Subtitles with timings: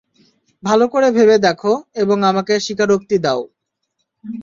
[0.63, 1.61] ভালোকরে ভেবে দেখ,
[1.95, 3.41] এবং আমাকে স্বীকারোক্তি দাও।